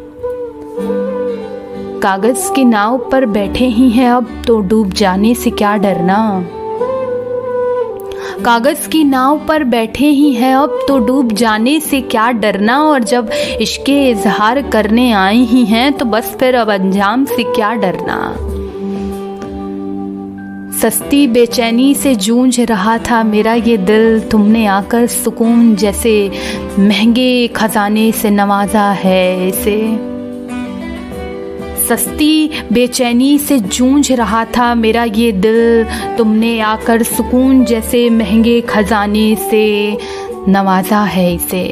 कागज़ 2.04 2.52
की 2.52 2.64
नाव 2.66 2.98
पर 3.12 3.26
बैठे 3.26 3.66
ही 3.66 3.90
हैं 3.90 4.10
अब 4.10 4.28
तो 4.48 4.60
डूब 4.60 4.92
जाने 4.92 5.34
से 5.36 5.50
क्या 5.50 5.76
डरना? 5.78 6.46
कागज़ 8.46 8.88
की 8.90 9.04
नाव 9.04 9.40
पर 9.48 9.64
बैठे 9.64 10.06
ही 10.06 10.34
हैं 10.34 10.54
अब 10.56 10.80
तो 10.88 10.98
डूब 11.00 11.32
जाने 11.32 11.80
से 11.80 12.02
क्या 12.02 12.32
डरना? 12.32 12.82
और 12.84 13.04
जब 13.04 13.30
इश्के 13.62 14.10
इजहार 14.10 14.62
करने 14.62 15.12
आए 15.12 15.36
ही 15.36 15.66
हैं 15.66 15.92
तो 15.94 16.06
बस 16.06 16.36
फिर 16.40 16.56
अब 16.56 16.72
अंजाम 16.72 17.26
से 17.26 17.44
क्या 17.44 17.74
डरना? 17.74 18.36
सस्ती 20.82 21.28
बेचैनी 21.28 21.94
से 21.94 22.16
जूझ 22.16 22.60
रहा 22.60 22.98
था 22.98 23.24
मेरा 23.24 23.54
ये 23.54 23.78
दिल, 23.78 24.20
तुमने 24.20 24.66
आकर 24.66 25.08
सुकून 25.08 25.76
जैसे 25.76 26.32
महँगे 26.80 27.48
खजाने 27.48 28.12
से 28.12 28.30
नवाजा 28.30 28.90
है 28.92 29.48
इसे। 29.48 30.19
सस्ती, 31.90 32.50
बेचैनी 32.74 33.38
से 33.38 33.60
जूझ 33.60 34.12
रहा 34.12 34.44
था 34.46 34.74
मेरा 34.76 35.04
ये 35.04 35.32
दिल। 35.32 35.86
तुमने 36.18 36.60
आकर 36.60 37.04
सुकून 37.04 37.64
जैसे 37.66 38.10
महँगे 38.10 38.60
खजाने 38.62 39.36
से 39.36 39.98
नवाजा 40.48 41.00
है 41.04 41.34
इसे। 41.36 41.64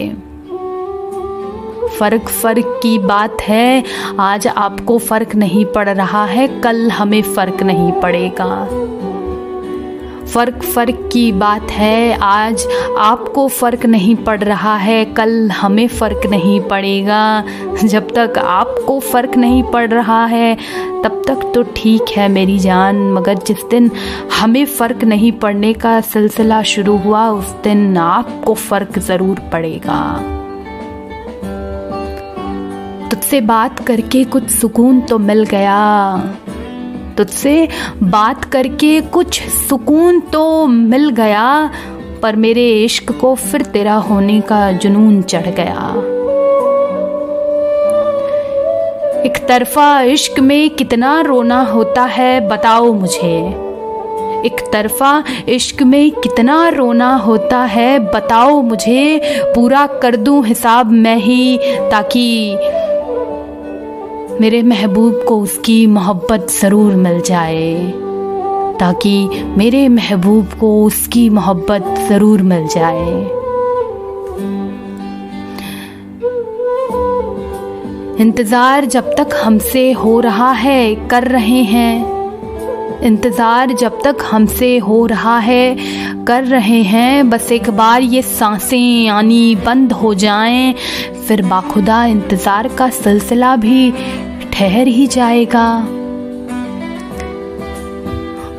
फ़र्क 2.00 2.30
फ़र्क 2.30 2.80
की 2.84 2.98
बात 3.00 3.42
है, 3.42 3.84
आज 4.20 4.48
आपको 4.48 4.98
फ़र्क 4.98 5.36
नहीं 5.36 5.66
पड़ 5.66 5.90
रहा 5.90 6.26
है, 6.26 6.48
कल 6.62 6.90
हमें 6.92 7.22
फ़र्क 7.22 7.64
नहीं 7.64 7.92
पड़ेगा। 7.92 8.68
फ़र्क 10.28 10.64
फ़र्क 10.64 11.10
की 11.14 11.32
बात 11.32 11.72
है। 11.72 12.18
आज 12.22 12.66
आपको 12.98 13.48
फ़र्क 13.48 13.86
नहीं 13.86 14.16
पड़ 14.16 14.40
रहा 14.40 14.76
है। 14.76 15.04
कल 15.06 15.50
हमें 15.52 15.88
फ़र्क 15.88 16.26
नहीं 16.26 16.60
पड़ेगा। 16.62 17.44
जब 17.84 18.12
तक 18.12 18.38
आपको 18.38 19.00
फ़र्क 19.00 19.36
नहीं 19.38 19.64
पड़ 19.64 19.90
रहा 19.90 20.26
है, 20.26 20.56
तब 21.04 21.22
तक 21.28 21.52
तो 21.56 21.64
ठीक 21.76 22.10
है 22.10 22.28
मेरी 22.30 22.58
जान। 22.60 23.02
मगर 23.14 23.38
जिस 23.38 23.64
दिन 23.66 23.92
हमें 24.40 24.66
फ़र्क 24.66 25.04
नहीं 25.04 25.32
पड़ने 25.32 25.74
का 25.74 26.00
सिलसिला 26.02 26.62
शुरू 26.64 26.98
हुआ, 26.98 27.28
उस 27.30 27.56
दिन 27.64 27.98
आपको 27.98 28.54
फ़र्क 28.54 29.00
ज़रूर 29.00 29.40
पड़ेगा। 29.54 30.02
तुझसे 33.10 33.42
बात 33.42 33.80
करके 33.80 34.24
कुछ 34.24 34.50
सुकून 34.50 35.02
तो 35.02 35.18
मिल 35.20 35.44
गया। 35.44 35.78
तुझसे 37.18 37.68
बात 38.04 38.46
करके 38.46 39.02
कुछ 39.02 39.42
सुकून 39.50 40.20
तो 40.20 40.66
मिल 40.66 41.10
गया, 41.10 41.72
पर 42.22 42.36
मेरे 42.36 42.70
इश्क 42.84 43.12
को 43.12 43.36
फिर 43.36 43.62
तेरा 43.62 43.96
होने 43.96 44.40
का 44.42 44.72
जुनून 44.72 45.22
चढ़ 45.22 45.48
गया। 45.50 45.94
एक 49.22 49.38
तरफा 49.48 50.02
इश्क 50.02 50.40
में 50.40 50.70
कितना 50.70 51.22
रोना 51.22 51.62
होता 51.64 52.04
है, 52.04 52.48
बताओ 52.48 52.94
मुझे। 52.94 53.38
एक 54.46 54.62
तरफा 54.74 55.24
इश्क 55.50 55.82
में 55.84 56.12
कितना 56.12 56.70
रोना 56.70 57.16
होता 57.16 57.58
है, 57.58 58.00
बताओ 58.00 58.62
मुझे। 58.62 59.22
पूरा 59.56 59.86
कर 59.88 60.16
दूँ 60.16 60.46
हिसाब 60.46 60.92
मैं 60.92 61.18
ही, 61.18 61.58
ताकि 61.92 62.58
मेरे 64.42 64.62
महबूब 64.64 65.24
को 65.28 65.40
उसकी 65.42 65.86
मोहब्बत 65.88 66.48
ज़रूर 66.52 66.94
मिल 66.96 67.22
जाए, 67.22 67.92
ताकि 68.80 69.30
मेरे 69.58 69.88
महबूब 69.90 70.54
को 70.60 70.70
उसकी 70.84 71.30
मोहब्बत 71.30 71.96
ज़रूर 72.10 72.42
मिल 72.42 72.68
जाए। 72.68 73.08
इंतज़ार 78.22 78.86
जब 78.86 79.14
तक 79.16 79.40
हमसे 79.44 79.92
हो 79.94 80.20
रहा 80.20 80.52
है, 80.52 80.96
कर 81.08 81.28
रहे 81.28 81.62
हैं। 81.64 82.17
इंतज़ार 83.04 83.72
जब 83.72 84.00
तक 84.04 84.18
हमसे 84.32 84.78
हो 84.78 85.06
रहा 85.06 85.38
है, 85.40 85.76
कर 86.26 86.44
रहे 86.44 86.82
हैं, 86.84 87.30
बस 87.30 87.52
एक 87.52 87.70
बार 87.70 88.02
ये 88.02 88.22
साँसें 88.22 89.04
यानी 89.04 89.56
बंद 89.56 89.92
हो 89.92 90.14
जाएँ, 90.14 90.74
फिर 91.28 91.42
बाखुदा 91.42 92.04
इंतज़ार 92.06 92.68
का 92.68 92.90
सिलसिला 92.90 93.56
भी 93.56 93.92
ठहर 94.54 94.88
ही 94.88 95.08
जाएगा। 95.08 95.68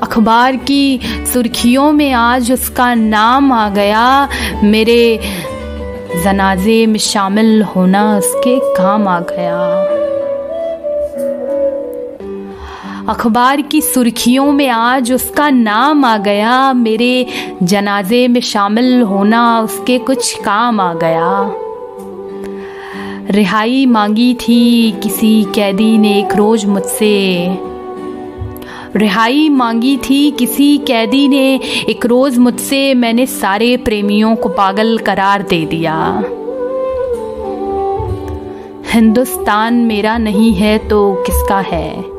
अखबार 0.03 0.57
की 0.57 1.01
सुर्खियों 1.33 1.91
में 1.93 2.13
आज 2.13 2.53
उसका 2.53 2.95
नाम 2.95 3.53
आ 3.53 3.69
गया, 3.69 4.29
मेरे 4.63 5.21
जनाजे 6.25 6.85
में 6.87 6.99
शामिल 6.99 7.63
होना 7.63 8.17
उसके 8.19 8.59
काम 8.75 9.09
आ 9.09 9.21
गया। 9.21 9.98
अखबार 13.09 13.61
की 13.61 13.81
सुर्खियों 13.81 14.53
में 14.53 14.69
आज 14.69 15.13
उसका 15.13 15.51
नाम 15.51 16.05
आ 16.05 16.19
गया। 16.19 16.73
मेरे 16.73 17.27
जनाजे 17.63 18.29
में 18.29 18.41
शामिल 18.41 19.03
होना 19.03 19.61
उसके 19.61 19.99
कुछ 19.99 20.41
काम 20.41 20.81
आ 20.81 20.95
गया। 20.95 21.55
रिहाई 23.31 23.87
मांगी 23.87 24.35
थी 24.35 24.93
किसी 24.93 25.45
कैदी 25.55 25.99
ने 25.99 26.19
एक 26.19 26.35
रोज 26.37 26.65
मुझसे। 26.65 27.49
रिहाई 28.97 29.49
मांगी 29.49 29.97
थी 29.97 30.31
किसी 30.31 30.79
कैदी 30.79 31.29
ने 31.29 31.61
एक 31.89 32.07
रोज 32.07 32.39
मुझसे। 32.39 32.95
मैंने 32.95 33.27
सारे 33.27 33.77
प्रेमियों 33.77 34.37
को 34.37 34.49
पागल 34.49 34.99
करार 34.99 35.43
दे 35.43 35.67
दिया। 35.67 36.25
हिंदुस्तान 38.93 39.75
मेरा 39.75 40.19
नहीं 40.19 40.55
है 40.55 40.79
तो 40.79 41.15
किसका 41.27 41.61
है? 41.61 42.18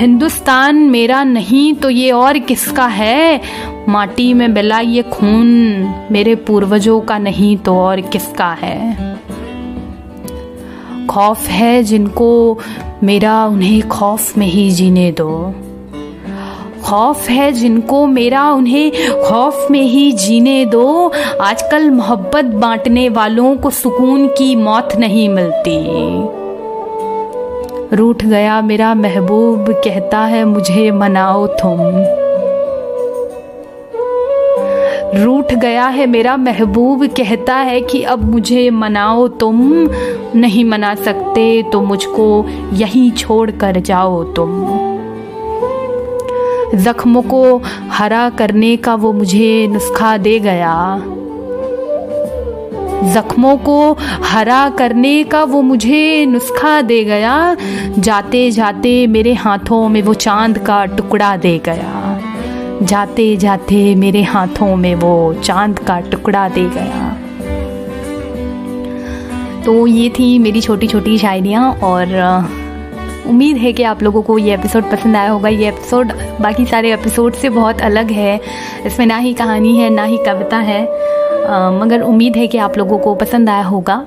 हिंदुस्तान 0.00 0.76
मेरा 0.76 1.24
नहीं 1.24 1.74
तो 1.74 1.90
ये 1.90 2.10
और 2.10 2.38
किसका 2.38 2.86
है? 2.86 3.40
माटी 3.88 4.34
में 4.34 4.54
बिला 4.54 4.80
ये 4.80 5.02
खून, 5.02 5.46
मेरे 6.10 6.34
पूर्वजों 6.34 7.00
का 7.00 7.18
नहीं 7.18 7.56
तो 7.56 7.76
और 7.76 8.00
किसका 8.00 8.52
है? 8.52 8.96
खौफ 11.10 11.48
है 11.48 11.82
जिनको 11.82 12.58
मेरा 13.02 13.46
उन्हें 13.46 13.88
खौफ 13.88 14.38
में 14.38 14.46
ही 14.46 14.70
जीने 14.70 15.12
दो। 15.12 15.54
खौफ 16.84 17.28
है 17.28 17.52
जिनको 17.52 18.06
मेरा 18.06 18.50
उन्हें 18.50 18.92
खौफ 19.24 19.66
में 19.70 19.82
ही 19.82 20.12
जीने 20.12 20.66
दो। 20.66 21.12
आजकल 21.40 21.90
मोहब्बत 21.90 22.44
बांटने 22.44 23.08
वालों 23.08 23.56
को 23.56 23.70
सुकून 23.70 24.26
की 24.28 24.56
मौत 24.56 24.88
नहीं 24.96 25.28
मिलती। 25.28 26.35
रूठ 27.92 28.24
गया 28.24 28.62
मेरा 28.62 28.94
महबूब, 28.94 29.66
कहता 29.68 30.18
है, 30.18 30.44
मुझे 30.44 30.90
मनाओ 30.90 31.46
तुम। 31.46 31.78
रूठ 35.22 35.54
गया 35.54 35.86
है 35.86 36.06
मेरा 36.06 36.36
महबूब, 36.36 37.06
कहता 37.06 37.54
है 37.54 37.80
कि 37.80 38.02
अब 38.02 38.30
मुझे 38.30 38.70
मनाओ 38.70 39.28
तुम। 39.28 39.88
नहीं 40.34 40.64
मना 40.64 40.94
सकते 40.94 41.62
तो 41.62 41.80
मुझको 41.80 42.46
यहीं 42.72 43.10
छोड़ 43.10 43.50
कर 43.50 43.80
जाओ 43.80 44.24
तुम। 44.24 44.66
जख्मों 46.74 47.22
को 47.22 47.62
हरा 47.90 48.30
करने 48.30 48.76
का 48.76 48.94
वो 48.94 49.12
मुझे 49.12 49.66
नुस्खा 49.66 50.16
दे 50.16 50.38
गया। 50.38 51.02
जख्मों 53.04 53.56
को 53.56 53.92
हरा 54.24 54.68
करने 54.68 55.24
का 55.24 55.44
वो 55.44 55.62
मुझे 55.62 56.26
नुस्खा 56.26 56.82
दे 56.82 57.04
गया। 57.04 57.56
जाते 57.98 58.50
जाते 58.50 59.06
मेरे 59.06 59.34
हाथों 59.34 59.88
में 59.88 60.02
वो 60.02 60.14
चाँद 60.14 60.58
का 60.58 60.84
टुकड़ा 60.84 61.36
दे 61.36 61.58
गया। 61.58 62.20
जाते 62.82 63.36
जाते 63.36 63.94
मेरे 63.94 64.22
हाथों 64.22 64.76
में 64.76 64.94
वो 64.94 65.34
चाँद 65.34 65.78
का 65.78 66.00
टुकड़ा 66.00 66.48
दे 66.48 66.64
गया। 66.64 67.16
तो 69.64 69.86
ये 69.86 70.08
थी 70.08 70.38
मेरी 70.38 70.60
छोटी 70.60 70.86
छोटी 70.86 71.18
शायरियाँ 71.18 71.72
और 71.72 72.06
उम्मीद 73.26 73.56
है 73.56 73.72
कि 73.72 73.82
आप 73.82 74.02
लोगों 74.02 74.22
को 74.22 74.38
ये 74.38 74.54
एपिसोड 74.54 74.90
पसंद 74.90 75.16
आया 75.16 75.30
होगा। 75.30 75.48
ये 75.48 75.68
एपिसोड, 75.68 76.12
बाकी 76.40 76.66
सारे 76.66 76.92
एपिसोड 76.92 77.32
से 77.32 77.48
बहुत 77.48 77.80
अलग 77.80 78.10
है। 78.10 78.40
इसमें 78.86 79.06
ना 79.06 79.16
ही 79.16 79.34
कहानी 79.34 79.76
है, 79.76 79.90
ना 79.90 80.04
ही 80.04 80.18
कविता 80.18 80.56
है। 80.56 81.15
मगर 81.72 82.02
उम्मीद 82.02 82.36
है 82.36 82.46
कि 82.46 82.58
आप 82.58 82.78
लोगों 82.78 82.98
को 82.98 83.14
पसंद 83.14 83.50
आया 83.50 83.62
होगा। 83.62 84.06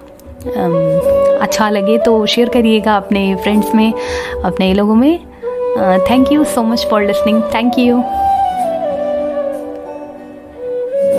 अच्छा 1.41 1.69
लगे 1.69 1.97
तो 1.97 2.25
शेयर 2.25 2.49
करिएगा 2.49 2.95
अपने 2.97 3.36
फ्रेंड्स 3.36 3.75
में, 3.75 3.93
अपने 4.45 4.73
लोगों 4.73 4.95
में। 4.95 5.19
Thank 6.10 6.32
you 6.32 6.43
so 6.43 6.63
much 6.63 6.86
for 6.91 7.04
listening 7.04 7.41
thank 7.54 7.80
you 7.80 8.02